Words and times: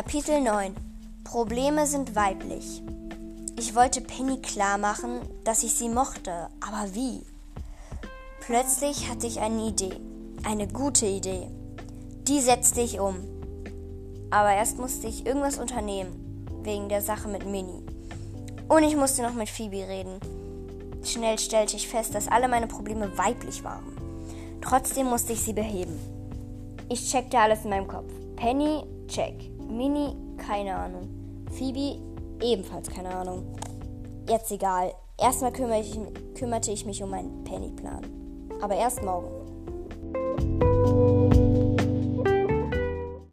Kapitel 0.00 0.40
9 0.40 0.76
Probleme 1.24 1.84
sind 1.84 2.14
weiblich. 2.14 2.84
Ich 3.58 3.74
wollte 3.74 4.00
Penny 4.00 4.40
klar 4.40 4.78
machen, 4.78 5.22
dass 5.42 5.64
ich 5.64 5.74
sie 5.74 5.88
mochte, 5.88 6.46
aber 6.60 6.94
wie? 6.94 7.26
Plötzlich 8.38 9.10
hatte 9.10 9.26
ich 9.26 9.40
eine 9.40 9.66
Idee. 9.66 9.98
Eine 10.44 10.68
gute 10.68 11.06
Idee. 11.06 11.48
Die 12.28 12.40
setzte 12.40 12.80
ich 12.80 13.00
um. 13.00 13.16
Aber 14.30 14.52
erst 14.52 14.78
musste 14.78 15.08
ich 15.08 15.26
irgendwas 15.26 15.58
unternehmen, 15.58 16.46
wegen 16.62 16.88
der 16.88 17.02
Sache 17.02 17.26
mit 17.26 17.44
Minnie. 17.44 17.82
Und 18.68 18.84
ich 18.84 18.94
musste 18.94 19.22
noch 19.22 19.34
mit 19.34 19.48
Phoebe 19.48 19.88
reden. 19.88 20.20
Schnell 21.02 21.40
stellte 21.40 21.74
ich 21.74 21.88
fest, 21.88 22.14
dass 22.14 22.28
alle 22.28 22.46
meine 22.46 22.68
Probleme 22.68 23.18
weiblich 23.18 23.64
waren. 23.64 23.96
Trotzdem 24.60 25.08
musste 25.08 25.32
ich 25.32 25.40
sie 25.40 25.54
beheben. 25.54 25.98
Ich 26.88 27.10
checkte 27.10 27.40
alles 27.40 27.64
in 27.64 27.70
meinem 27.70 27.88
Kopf. 27.88 28.12
Penny, 28.36 28.84
check. 29.08 29.57
Minnie, 29.68 30.16
keine 30.36 30.74
Ahnung. 30.74 31.08
Phoebe, 31.52 32.00
ebenfalls 32.42 32.88
keine 32.88 33.14
Ahnung. 33.14 33.44
Jetzt 34.28 34.50
egal. 34.50 34.92
Erstmal 35.20 35.52
kümmerte 35.52 35.86
ich, 35.86 35.98
kümmerte 36.34 36.70
ich 36.70 36.86
mich 36.86 37.02
um 37.02 37.10
meinen 37.10 37.44
Penny-Plan. 37.44 38.04
Aber 38.60 38.74
erst 38.74 39.02
morgen. 39.02 39.47